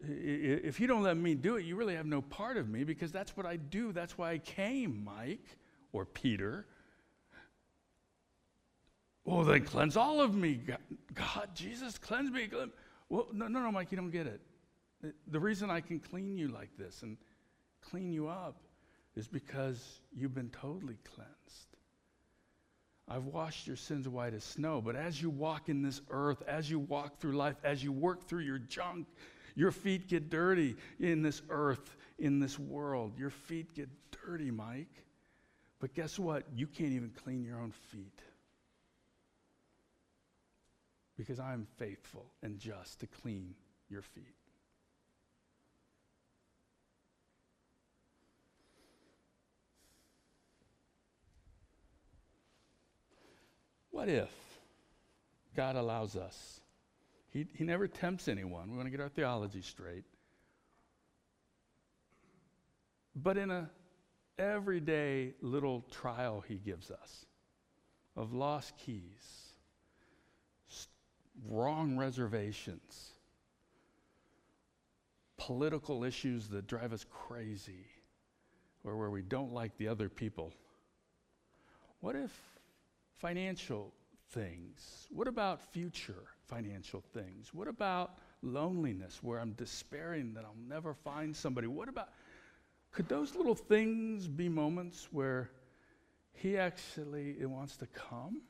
[0.00, 3.10] If you don't let me do it, you really have no part of me because
[3.10, 3.92] that's what I do.
[3.92, 5.58] That's why I came, Mike
[5.92, 6.66] or Peter.
[9.24, 10.60] Well, then cleanse all of me.
[11.14, 12.48] God, Jesus, cleanse me.
[13.08, 14.40] Well, no, no, no, Mike, you don't get it.
[15.28, 17.16] The reason I can clean you like this and
[17.80, 18.56] clean you up
[19.14, 21.76] is because you've been totally cleansed.
[23.08, 26.70] I've washed your sins white as snow, but as you walk in this earth, as
[26.70, 29.06] you walk through life, as you work through your junk,
[29.54, 33.18] your feet get dirty in this earth, in this world.
[33.18, 33.88] Your feet get
[34.24, 35.04] dirty, Mike.
[35.80, 36.44] But guess what?
[36.54, 38.20] You can't even clean your own feet.
[41.16, 43.54] Because I'm faithful and just to clean
[43.88, 44.37] your feet.
[53.90, 54.30] What if
[55.56, 56.60] God allows us?
[57.30, 58.70] He, he never tempts anyone.
[58.70, 60.04] We want to get our theology straight.
[63.14, 63.70] But in a
[64.38, 67.26] everyday little trial he gives us
[68.16, 69.52] of lost keys,
[71.46, 73.12] wrong reservations,
[75.36, 77.86] political issues that drive us crazy,
[78.84, 80.52] or where we don't like the other people.
[82.00, 82.32] What if
[83.18, 83.92] financial
[84.30, 85.06] things?
[85.10, 87.52] What about future financial things?
[87.52, 91.66] What about loneliness where I'm despairing that I'll never find somebody?
[91.66, 92.08] What about,
[92.92, 95.50] could those little things be moments where
[96.32, 98.42] he actually wants to come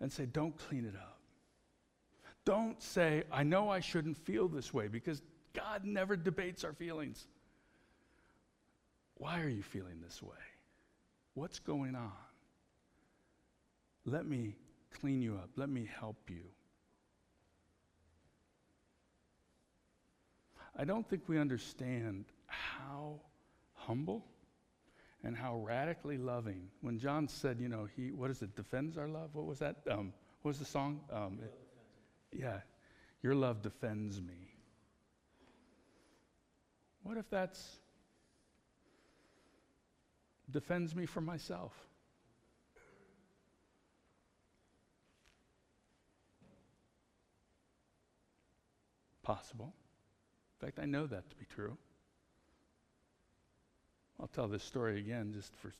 [0.00, 1.18] and say, don't clean it up?
[2.44, 7.28] Don't say, I know I shouldn't feel this way because God never debates our feelings.
[9.14, 10.30] Why are you feeling this way?
[11.34, 12.10] What's going on?
[14.04, 14.56] Let me
[15.00, 15.50] clean you up.
[15.56, 16.42] Let me help you.
[20.76, 23.20] I don't think we understand how
[23.74, 24.24] humble
[25.22, 26.68] and how radically loving.
[26.80, 29.30] When John said, you know, he, what is it, defends our love?
[29.34, 29.76] What was that?
[29.90, 30.12] Um,
[30.42, 31.00] what was the song?
[31.12, 31.54] Um, it,
[32.32, 32.60] yeah,
[33.22, 34.54] your love defends me.
[37.02, 37.78] What if that's
[40.50, 41.72] defends me from myself?
[49.32, 49.72] Possible.
[50.60, 51.78] In fact, I know that to be true.
[54.20, 55.72] I'll tell this story again just for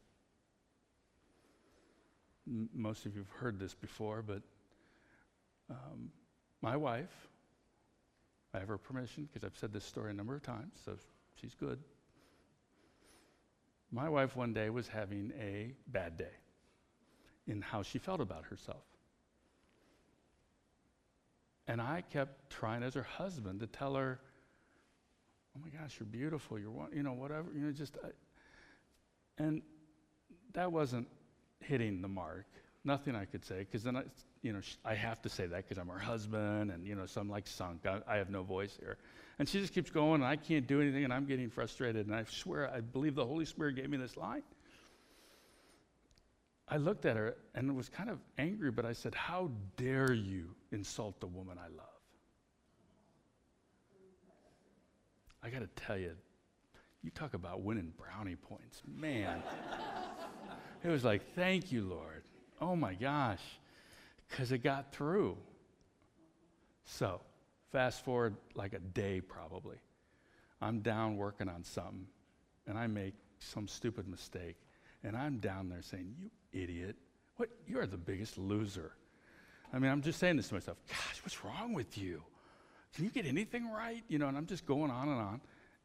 [2.75, 4.41] most of you have heard this before, but
[5.69, 6.11] um,
[6.63, 7.29] my wife,
[8.55, 10.97] I have her permission because I've said this story a number of times, so
[11.39, 11.79] she's good.
[13.91, 16.37] My wife one day was having a bad day
[17.47, 18.92] in how she felt about herself.
[21.69, 24.21] And I kept trying as her husband to tell her,
[25.57, 28.09] oh my gosh, you're beautiful, you're, you know, whatever, you know, just, uh,
[29.39, 29.63] And
[30.55, 31.07] that wasn't
[31.61, 32.47] hitting the mark.
[32.85, 34.03] Nothing I could say, because then I,
[34.43, 37.07] you know, sh- I have to say that because I'm her husband, and you know,
[37.07, 37.87] so I'm like sunk.
[37.87, 38.97] I, I have no voice here.
[39.39, 42.07] And she just keeps going, and I can't do anything, and I'm getting frustrated.
[42.07, 44.43] And I swear, I believe the Holy Spirit gave me this line.
[46.73, 50.55] I looked at her and was kind of angry, but I said, How dare you
[50.71, 51.87] insult the woman I love?
[55.43, 56.13] I got to tell you,
[57.03, 58.81] you talk about winning brownie points.
[58.87, 59.43] Man,
[60.83, 62.23] it was like, Thank you, Lord.
[62.59, 63.43] Oh my gosh,
[64.31, 65.37] because it got through.
[66.87, 67.21] So,
[67.71, 69.77] fast forward like a day probably.
[70.63, 72.07] I'm down working on something,
[72.67, 74.57] and I make some stupid mistake.
[75.05, 76.97] And I'm down there saying, You idiot.
[77.37, 77.51] What?
[77.67, 78.93] You're the biggest loser.
[79.73, 80.79] I mean, I'm just saying this to myself.
[80.89, 82.23] Gosh, what's wrong with you?
[82.95, 84.05] Can you get anything right?
[84.09, 85.41] You know, and I'm just going on and on.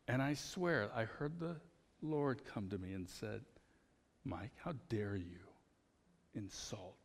[0.10, 1.56] And I swear, I heard the
[2.02, 3.42] Lord come to me and said,
[4.26, 5.40] Mike, how dare you
[6.36, 6.98] insult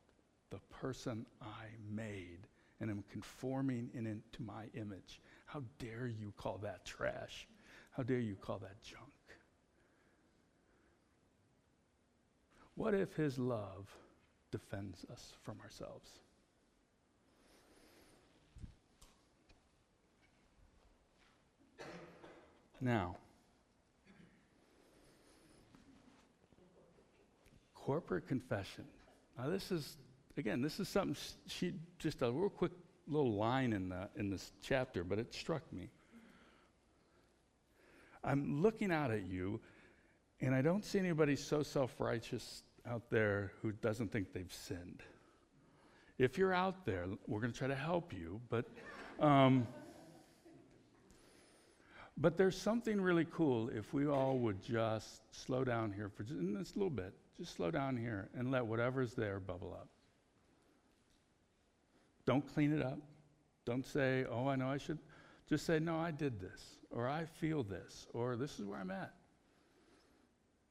[0.50, 2.48] the person I made
[2.80, 5.20] and am conforming in into my image?
[5.46, 7.46] How dare you call that trash?
[7.92, 9.01] How dare you call that junk?
[12.74, 13.88] What if his love
[14.50, 16.10] defends us from ourselves?
[22.80, 23.16] Now,
[27.74, 28.84] corporate confession.
[29.38, 29.96] Now, this is,
[30.36, 32.72] again, this is something she, just a real quick
[33.06, 35.90] little line in, the, in this chapter, but it struck me.
[38.24, 39.60] I'm looking out at you,
[40.42, 45.02] and I don't see anybody so self righteous out there who doesn't think they've sinned.
[46.18, 48.66] If you're out there, we're going to try to help you, but.
[49.20, 49.66] Um,
[52.18, 56.40] but there's something really cool if we all would just slow down here for just,
[56.40, 57.14] just a little bit.
[57.38, 59.88] Just slow down here and let whatever's there bubble up.
[62.26, 62.98] Don't clean it up.
[63.64, 64.98] Don't say, oh, I know I should.
[65.48, 68.90] Just say, no, I did this, or I feel this, or this is where I'm
[68.90, 69.14] at.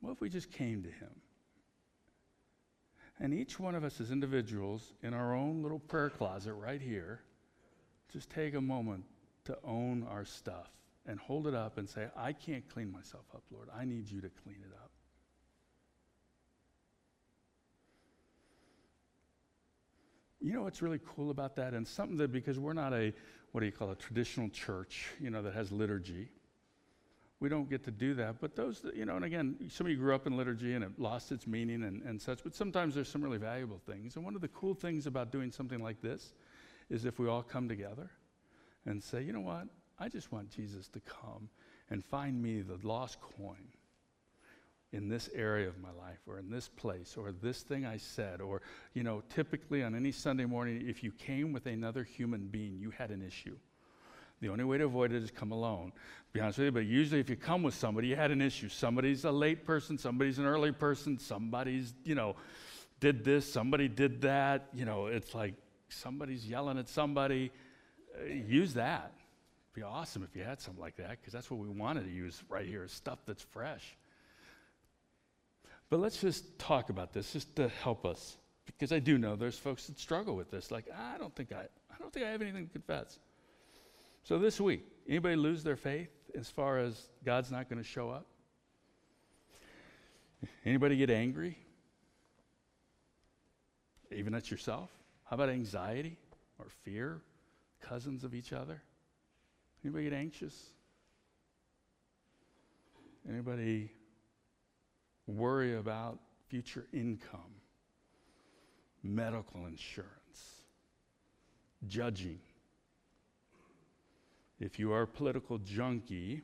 [0.02, 1.12] What if we just came to Him?
[3.20, 7.22] And each one of us as individuals in our own little prayer closet right here,
[8.12, 9.06] just take a moment
[9.46, 10.70] to own our stuff
[11.06, 13.70] and hold it up and say, I can't clean myself up, Lord.
[13.76, 14.92] I need you to clean it up.
[20.40, 21.74] You know what's really cool about that?
[21.74, 23.14] And something that, because we're not a,
[23.52, 26.30] what do you call a traditional church, you know, that has liturgy.
[27.42, 28.40] We don't get to do that.
[28.40, 30.92] But those, you know, and again, some of you grew up in liturgy and it
[31.00, 34.16] lost its meaning and, and such, but sometimes there's some really valuable things.
[34.16, 36.34] And one of the cool things about doing something like this
[36.92, 38.12] is if we all come together
[38.86, 39.66] and say, you know what?
[40.00, 41.50] I just want Jesus to come
[41.90, 43.68] and find me the lost coin
[44.94, 48.40] in this area of my life or in this place or this thing I said.
[48.40, 48.62] Or,
[48.94, 52.92] you know, typically on any Sunday morning, if you came with another human being, you
[52.92, 53.58] had an issue.
[54.42, 55.94] The only way to avoid it is come alone.
[56.34, 58.70] Be honest with you, but usually if you come with somebody, you had an issue.
[58.70, 62.36] Somebody's a late person, somebody's an early person, somebody's, you know,
[63.00, 64.70] did this, somebody did that.
[64.74, 65.54] You know, it's like
[65.90, 67.52] somebody's yelling at somebody.
[68.20, 69.12] Uh, use that.
[69.74, 72.12] It'd be awesome if you had something like that, because that's what we wanted to
[72.12, 73.96] use right here, stuff that's fresh.
[75.90, 78.38] But let's just talk about this just to help us.
[78.66, 80.72] Because I do know there's folks that struggle with this.
[80.72, 83.20] Like, I don't think I, I don't think I have anything to confess.
[84.24, 88.10] So this week, anybody lose their faith as far as God's not going to show
[88.10, 88.28] up?
[90.66, 91.58] Anybody get angry?
[94.12, 94.90] Even at yourself?
[95.26, 96.18] How about anxiety
[96.60, 97.22] or fear?
[97.82, 98.82] Cousins of each other?
[99.84, 100.56] Anybody get anxious?
[103.28, 103.92] Anybody
[105.28, 107.56] worry about future income,
[109.04, 110.62] medical insurance,
[111.88, 112.40] judging.
[114.62, 116.44] If you are a political junkie,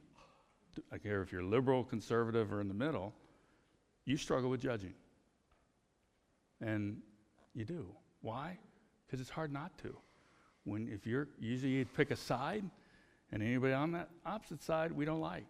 [0.91, 3.13] I care if you're liberal, conservative, or in the middle,
[4.05, 4.95] you struggle with judging.
[6.59, 6.97] And
[7.53, 7.85] you do.
[8.21, 8.57] Why?
[9.05, 9.95] Because it's hard not to.
[10.63, 12.63] When if you're usually you pick a side,
[13.31, 15.45] and anybody on that opposite side we don't like.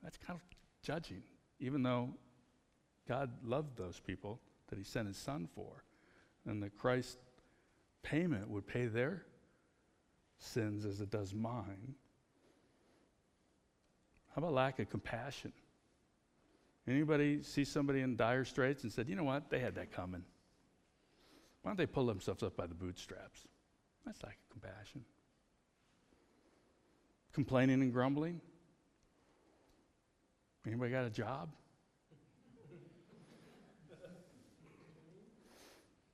[0.00, 1.22] That's kind of judging,
[1.58, 2.10] even though
[3.08, 4.38] God loved those people
[4.68, 5.82] that he sent his son for.
[6.46, 7.18] And the Christ
[8.04, 9.24] payment would pay their
[10.38, 11.96] sins as it does mine.
[14.34, 15.52] How about lack of compassion?
[16.88, 20.24] Anybody see somebody in dire straits and said, you know what, they had that coming?
[21.62, 23.46] Why don't they pull themselves up by the bootstraps?
[24.04, 25.04] That's lack of compassion.
[27.32, 28.40] Complaining and grumbling.
[30.66, 31.48] Anybody got a job?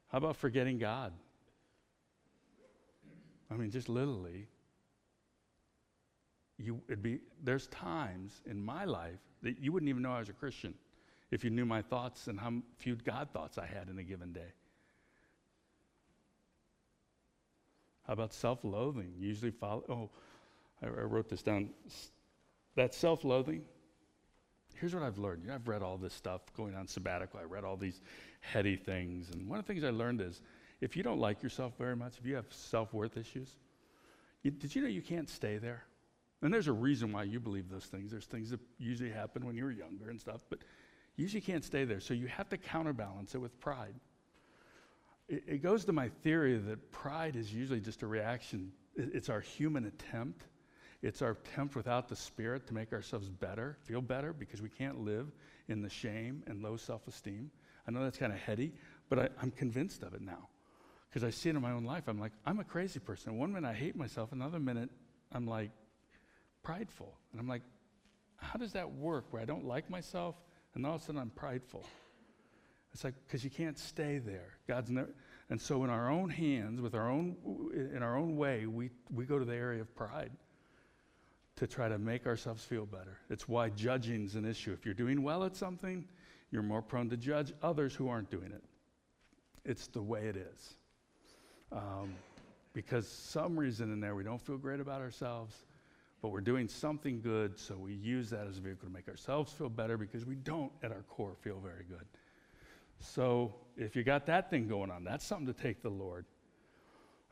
[0.08, 1.12] How about forgetting God?
[3.50, 4.46] I mean, just literally
[6.60, 10.28] you, it'd be, there's times in my life that you wouldn't even know I was
[10.28, 10.74] a Christian
[11.30, 14.32] if you knew my thoughts and how few God thoughts I had in a given
[14.32, 14.52] day.
[18.06, 19.12] How about self loathing?
[19.18, 20.10] Usually follow, oh,
[20.82, 21.70] I, I wrote this down.
[22.74, 23.62] That self loathing,
[24.74, 25.42] here's what I've learned.
[25.42, 27.38] You know, I've read all this stuff going on sabbatical.
[27.40, 28.00] I read all these
[28.40, 29.30] heady things.
[29.30, 30.42] And one of the things I learned is
[30.80, 33.56] if you don't like yourself very much, if you have self worth issues,
[34.42, 35.84] you, did you know you can't stay there?
[36.42, 38.10] And there's a reason why you believe those things.
[38.10, 40.60] There's things that usually happen when you're younger and stuff, but
[41.16, 42.00] you usually can't stay there.
[42.00, 43.94] So you have to counterbalance it with pride.
[45.28, 49.40] It, it goes to my theory that pride is usually just a reaction, it's our
[49.40, 50.44] human attempt.
[51.02, 55.02] It's our attempt without the Spirit to make ourselves better, feel better, because we can't
[55.02, 55.32] live
[55.68, 57.50] in the shame and low self esteem.
[57.88, 58.72] I know that's kind of heady,
[59.08, 60.48] but I, I'm convinced of it now
[61.08, 62.04] because I see it in my own life.
[62.06, 63.38] I'm like, I'm a crazy person.
[63.38, 64.90] One minute I hate myself, another minute
[65.32, 65.70] I'm like
[66.62, 67.14] prideful.
[67.32, 67.62] And I'm like,
[68.36, 70.36] how does that work where I don't like myself
[70.74, 71.84] and all of a sudden I'm prideful?
[72.92, 74.56] It's like, because you can't stay there.
[74.66, 75.10] God's never.
[75.48, 77.36] And so, in our own hands, with our own,
[77.72, 80.30] in our own way, we, we go to the area of pride
[81.56, 83.18] to try to make ourselves feel better.
[83.28, 84.72] It's why judging is an issue.
[84.72, 86.06] If you're doing well at something,
[86.50, 88.62] you're more prone to judge others who aren't doing it.
[89.64, 90.74] It's the way it is.
[91.72, 92.14] Um,
[92.72, 95.54] because some reason in there we don't feel great about ourselves,
[96.22, 99.52] but we're doing something good, so we use that as a vehicle to make ourselves
[99.52, 102.04] feel better because we don't, at our core, feel very good.
[102.98, 106.26] So if you got that thing going on, that's something to take the Lord.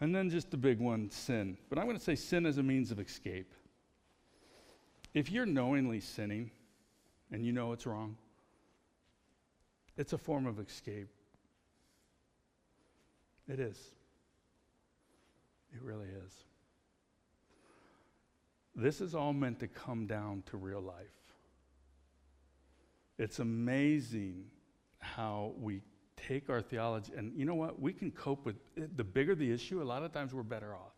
[0.00, 1.58] And then just the big one, sin.
[1.68, 3.52] But I'm going to say sin as a means of escape.
[5.12, 6.50] If you're knowingly sinning
[7.30, 8.16] and you know it's wrong,
[9.96, 11.08] it's a form of escape.
[13.48, 13.78] It is.
[15.74, 16.32] It really is.
[18.78, 20.94] This is all meant to come down to real life.
[23.18, 24.44] It's amazing
[25.00, 25.82] how we
[26.16, 27.80] take our theology, and you know what?
[27.80, 28.96] We can cope with it.
[28.96, 30.94] the bigger the issue, a lot of times we're better off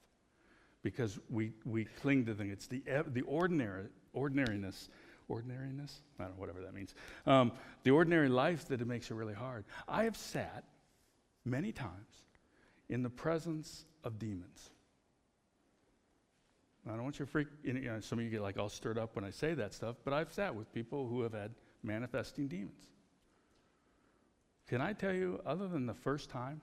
[0.82, 2.52] because we, we cling to things.
[2.52, 4.88] It's the, the ordinary, ordinariness
[5.30, 6.02] ordinariness?
[6.18, 6.94] I don't know, whatever that means.
[7.26, 7.52] Um,
[7.84, 9.64] the ordinary life that it makes it really hard.
[9.88, 10.64] I have sat
[11.44, 12.24] many times
[12.88, 14.70] in the presence of demons.
[16.88, 18.98] I don't want you to freak, you know, some of you get like all stirred
[18.98, 21.52] up when I say that stuff, but I've sat with people who have had
[21.82, 22.86] manifesting demons.
[24.66, 26.60] Can I tell you, other than the first time,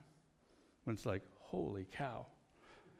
[0.84, 2.26] when it's like, holy cow,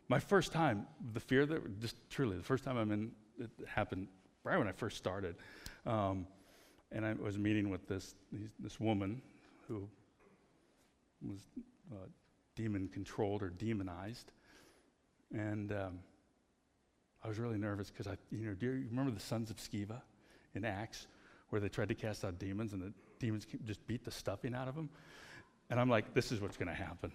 [0.08, 4.08] my first time, the fear that, just truly, the first time I'm in, it happened
[4.44, 5.36] right when I first started.
[5.86, 6.26] Um,
[6.92, 8.14] and I was meeting with this,
[8.58, 9.20] this woman
[9.66, 9.88] who
[11.26, 11.40] was
[11.92, 12.06] uh,
[12.54, 14.32] demon controlled or demonized.
[15.32, 15.98] And um,
[17.24, 20.00] I was really nervous because I, you know, do you remember the sons of Sceva
[20.54, 21.06] in Acts
[21.50, 24.68] where they tried to cast out demons and the demons just beat the stuffing out
[24.68, 24.88] of them?
[25.70, 27.12] And I'm like, this is what's going to happen.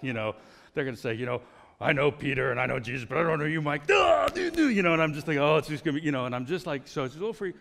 [0.00, 0.34] you know,
[0.74, 1.42] they're going to say, you know,
[1.80, 3.86] I know Peter and I know Jesus, but I don't know you, Mike.
[4.36, 6.34] You know, and I'm just thinking, oh, it's just going to be, you know, and
[6.34, 7.54] I'm just like, so it's a little free.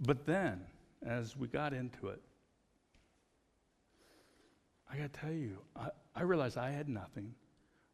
[0.00, 0.60] But then,
[1.04, 2.20] as we got into it,
[4.90, 7.34] I got to tell you, I, I realized I had nothing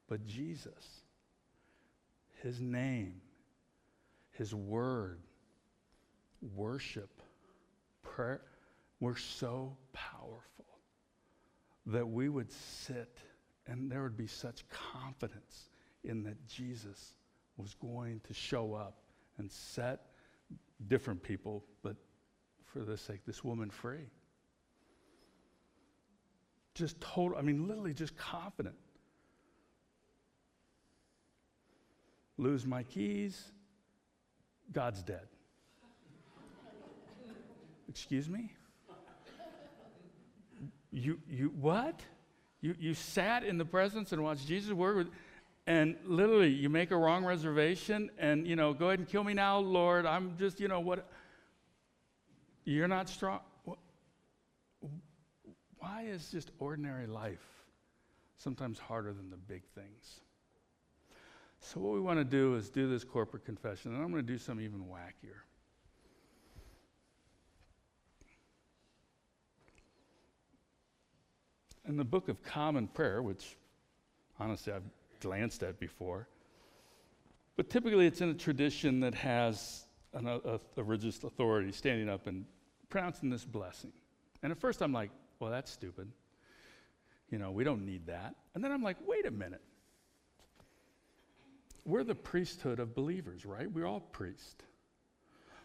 [0.09, 1.04] but Jesus,
[2.45, 3.23] His name,
[4.33, 5.23] His word,
[6.55, 7.23] worship,
[8.03, 8.43] prayer
[9.01, 10.67] were so powerful
[11.87, 13.17] that we would sit
[13.67, 15.71] and there would be such confidence
[16.05, 17.15] in that Jesus
[17.57, 18.99] was going to show up
[19.39, 20.03] and set
[20.89, 21.97] different people, but
[22.67, 24.11] for the sake, this woman free.
[26.75, 28.75] Just total, I mean, literally just confident.
[32.37, 33.53] Lose my keys,
[34.73, 35.29] God's dead.
[37.89, 38.53] Excuse me?
[40.91, 42.01] You, you, what?
[42.61, 45.09] You, you sat in the presence and watched Jesus work with,
[45.67, 49.35] and literally you make a wrong reservation and, you know, go ahead and kill me
[49.35, 50.07] now, Lord.
[50.07, 51.09] I'm just, you know, what?
[52.65, 53.41] You're not strong.
[55.79, 57.45] Why is just ordinary life
[58.39, 60.21] sometimes harder than the big things?
[61.65, 64.33] So, what we want to do is do this corporate confession, and I'm going to
[64.33, 65.41] do some even wackier.
[71.87, 73.57] in the Book of Common Prayer, which
[74.41, 74.89] honestly I've
[75.21, 76.29] glanced at before,
[77.57, 79.85] but typically it's in a tradition that has
[80.15, 82.47] an, a, a religious authority standing up and
[82.89, 83.93] pronouncing this blessing.
[84.43, 85.11] And at first I'm like,
[85.41, 86.11] well, that's stupid.
[87.31, 88.35] You know, we don't need that.
[88.55, 89.61] And then I'm like, wait a minute.
[91.85, 93.71] We're the priesthood of believers, right?
[93.71, 94.65] We're all priests.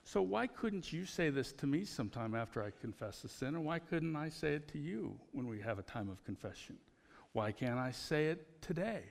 [0.03, 3.49] So why couldn't you say this to me sometime after I confess the sin?
[3.49, 6.77] And why couldn't I say it to you when we have a time of confession?
[7.33, 9.03] Why can't I say it today?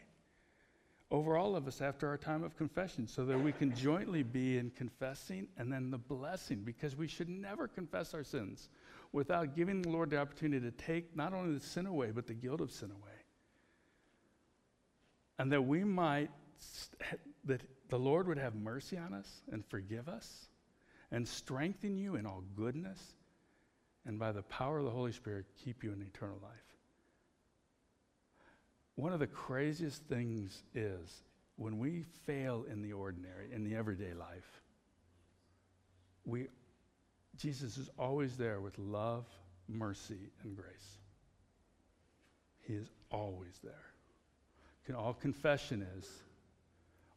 [1.10, 4.58] Over all of us after our time of confession, so that we can jointly be
[4.58, 8.68] in confessing and then the blessing, because we should never confess our sins
[9.12, 12.34] without giving the Lord the opportunity to take not only the sin away, but the
[12.34, 13.14] guilt of sin away.
[15.38, 16.30] And that we might,
[17.44, 20.48] that the Lord would have mercy on us and forgive us
[21.10, 23.00] and strengthen you in all goodness,
[24.04, 26.52] and by the power of the Holy Spirit, keep you in eternal life.
[28.96, 31.22] One of the craziest things is
[31.56, 34.62] when we fail in the ordinary, in the everyday life,
[36.24, 36.48] we,
[37.36, 39.24] Jesus is always there with love,
[39.68, 40.98] mercy, and grace.
[42.60, 44.96] He is always there.
[44.96, 46.08] All confession is,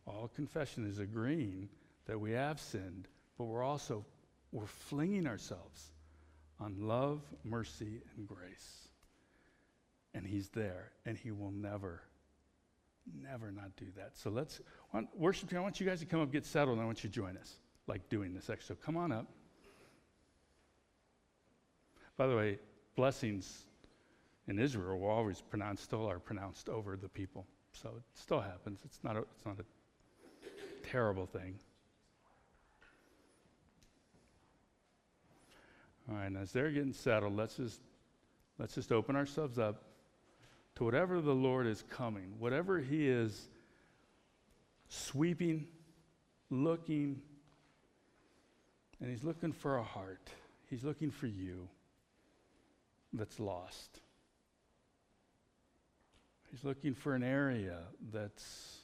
[0.06, 1.70] all confession is agreeing
[2.06, 4.06] that we have sinned but we're also
[4.52, 5.91] we're flinging ourselves
[6.60, 8.89] on love, mercy, and grace.
[10.14, 12.04] And he's there, and he will never,
[13.20, 14.16] never not do that.
[14.16, 14.62] So let's,
[15.16, 17.10] worship team, I want you guys to come up, get settled, and I want you
[17.10, 17.56] to join us,
[17.88, 18.76] like doing this extra.
[18.76, 19.26] So come on up.
[22.18, 22.60] By the way,
[22.95, 23.64] blessings
[24.47, 27.47] in Israel were always pronounced, still are pronounced over the people.
[27.74, 28.82] So it still happens.
[28.86, 29.64] It's not a, it's not a
[30.92, 31.56] terrible thing.
[36.10, 37.80] All right, and as they're getting settled, let's just
[38.60, 39.84] let's just open ourselves up
[40.76, 43.48] to whatever the Lord is coming, whatever He is
[44.89, 45.68] sweeping,
[46.50, 47.22] looking,
[49.00, 50.30] and He's looking for a heart.
[50.70, 51.70] He's looking for you
[53.14, 54.02] that's lost.
[56.50, 57.78] He's looking for an area
[58.12, 58.80] that's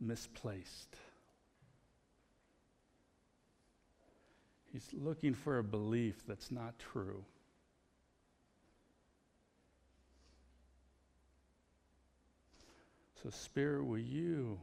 [0.00, 0.96] misplaced.
[4.72, 7.24] He's looking for a belief that's not true.
[13.22, 14.58] So, Spirit, will you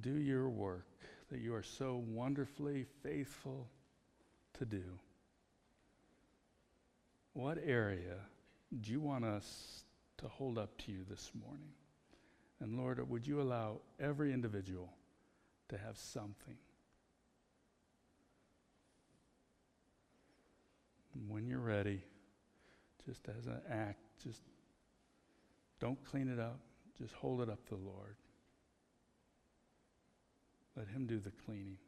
[0.00, 0.86] do your work
[1.30, 3.68] that you are so wonderfully faithful
[4.58, 4.84] to do?
[7.32, 8.16] What area
[8.80, 9.84] do you want us
[10.18, 11.72] to hold up to you this morning?
[12.60, 14.92] And Lord, would you allow every individual
[15.68, 16.56] to have something?
[21.28, 22.02] when you're ready,
[23.06, 24.42] just as an act, just
[25.80, 26.60] don't clean it up,
[26.98, 28.16] just hold it up to the Lord.
[30.76, 31.78] Let Him do the cleaning.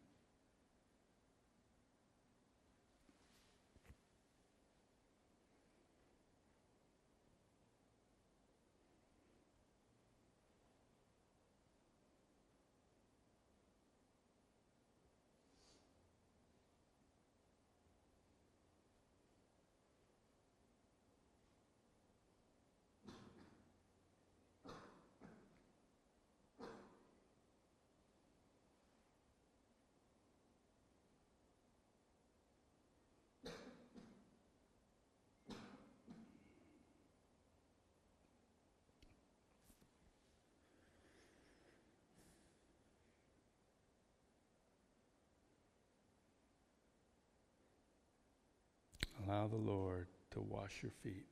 [49.33, 51.25] Allow the Lord to wash your feet.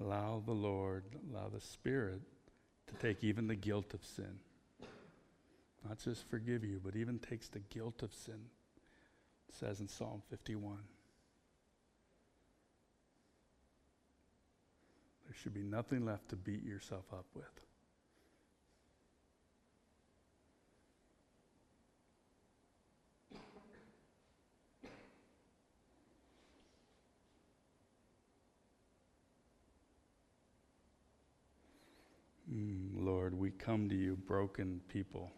[0.00, 2.20] Allow the Lord, allow the Spirit
[2.88, 4.40] to take even the guilt of sin.
[5.88, 8.40] Not just forgive you, but even takes the guilt of sin,
[9.48, 10.78] it says in Psalm 51.
[15.26, 17.71] There should be nothing left to beat yourself up with.
[33.32, 35.32] Lord, we come to you broken people,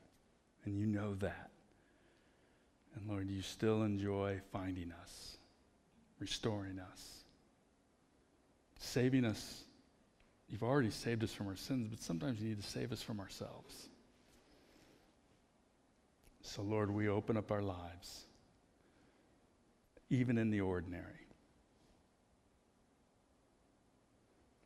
[0.65, 1.51] and you know that.
[2.95, 5.39] And Lord, you still enjoy finding us,
[6.19, 7.25] restoring us,
[8.79, 9.65] saving us.
[10.49, 13.21] You've already saved us from our sins, but sometimes you need to save us from
[13.21, 13.89] ourselves.
[16.43, 18.27] So, Lord, we open up our lives,
[20.11, 21.29] even in the ordinary,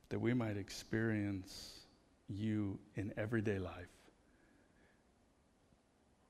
[0.09, 1.78] that we might experience
[2.29, 3.89] you in everyday life,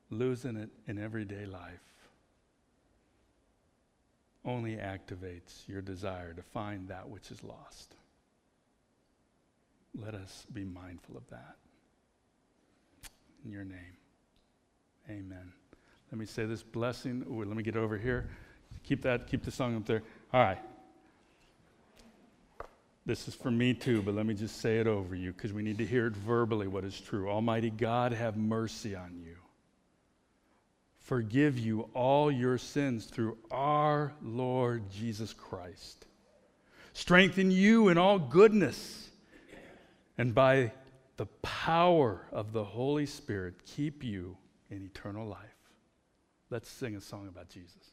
[0.09, 1.79] losing it in everyday life,
[4.45, 7.95] only activates your desire to find that which is lost.
[9.95, 11.55] Let us be mindful of that.
[13.45, 13.97] In your name,
[15.09, 15.53] amen.
[16.11, 17.25] Let me say this blessing.
[17.29, 18.29] Ooh, let me get over here.
[18.83, 20.01] Keep that, keep the song up there.
[20.33, 20.59] All right.
[23.05, 25.63] This is for me too, but let me just say it over you because we
[25.63, 27.29] need to hear it verbally what is true.
[27.29, 29.35] Almighty God, have mercy on you.
[30.99, 36.05] Forgive you all your sins through our Lord Jesus Christ.
[36.93, 39.09] Strengthen you in all goodness,
[40.17, 40.71] and by
[41.17, 44.37] the power of the Holy Spirit, keep you
[44.69, 45.39] in eternal life.
[46.49, 47.91] Let's sing a song about Jesus.